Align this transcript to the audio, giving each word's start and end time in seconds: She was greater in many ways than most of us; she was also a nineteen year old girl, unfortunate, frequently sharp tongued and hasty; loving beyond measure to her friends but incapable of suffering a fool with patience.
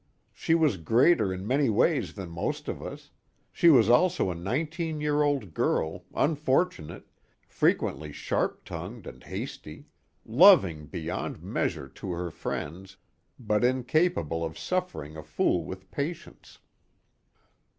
She 0.33 0.55
was 0.55 0.77
greater 0.77 1.31
in 1.31 1.45
many 1.45 1.69
ways 1.69 2.15
than 2.15 2.31
most 2.31 2.67
of 2.67 2.81
us; 2.81 3.11
she 3.51 3.69
was 3.69 3.87
also 3.87 4.31
a 4.31 4.33
nineteen 4.33 4.99
year 4.99 5.21
old 5.21 5.53
girl, 5.53 6.05
unfortunate, 6.15 7.05
frequently 7.47 8.11
sharp 8.11 8.65
tongued 8.65 9.05
and 9.05 9.23
hasty; 9.23 9.85
loving 10.25 10.87
beyond 10.87 11.43
measure 11.43 11.87
to 11.87 12.13
her 12.13 12.31
friends 12.31 12.97
but 13.37 13.63
incapable 13.63 14.43
of 14.43 14.57
suffering 14.57 15.15
a 15.15 15.21
fool 15.21 15.63
with 15.65 15.91
patience. 15.91 16.57